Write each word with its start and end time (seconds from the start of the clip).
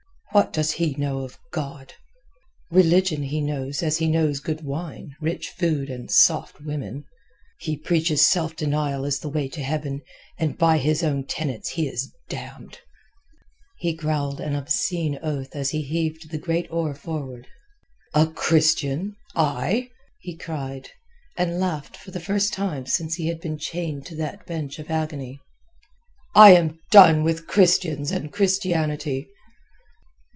What 0.33 0.53
does 0.53 0.71
he 0.71 0.93
know 0.95 1.25
of 1.25 1.37
God? 1.51 1.93
Religion 2.69 3.21
he 3.21 3.41
knows 3.41 3.83
as 3.83 3.97
he 3.97 4.07
knows 4.07 4.39
good 4.39 4.63
wine, 4.63 5.13
rich 5.19 5.49
food, 5.49 5.89
and 5.89 6.09
soft 6.09 6.61
women. 6.61 7.03
He 7.59 7.75
preaches 7.75 8.25
self 8.25 8.55
denial 8.55 9.03
as 9.03 9.19
the 9.19 9.27
way 9.27 9.49
to 9.49 9.61
heaven, 9.61 10.01
and 10.37 10.57
by 10.57 10.77
his 10.77 11.03
own 11.03 11.25
tenets 11.25 11.73
is 11.77 12.03
he 12.03 12.09
damned." 12.29 12.79
He 13.77 13.91
growled 13.91 14.39
an 14.39 14.55
obscene 14.55 15.19
oath 15.21 15.53
as 15.53 15.71
he 15.71 15.81
heaved 15.81 16.31
the 16.31 16.37
great 16.39 16.71
oar 16.71 16.93
forward. 16.95 17.47
"A 18.13 18.25
Christian 18.25 19.17
I?" 19.35 19.89
he 20.21 20.37
cried, 20.37 20.91
and 21.37 21.59
laughed 21.59 21.97
for 21.97 22.11
the 22.11 22.21
first 22.21 22.53
time 22.53 22.85
since 22.85 23.15
he 23.15 23.27
had 23.27 23.41
been 23.41 23.57
chained 23.57 24.05
to 24.05 24.15
that 24.15 24.45
bench 24.45 24.79
of 24.79 24.89
agony. 24.89 25.41
"I 26.33 26.51
am 26.51 26.79
done 26.89 27.25
with 27.25 27.47
Christians 27.47 28.11
and 28.13 28.31
Christianity!" 28.31 29.27